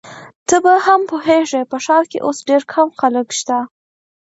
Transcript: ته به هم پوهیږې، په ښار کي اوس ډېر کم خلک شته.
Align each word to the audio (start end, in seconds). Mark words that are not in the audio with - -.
ته 0.47 0.55
به 0.63 0.73
هم 0.85 1.01
پوهیږې، 1.11 1.61
په 1.71 1.77
ښار 1.85 2.03
کي 2.11 2.17
اوس 2.25 2.37
ډېر 2.49 2.61
کم 2.71 2.87
خلک 2.99 3.27
شته. 3.39 3.57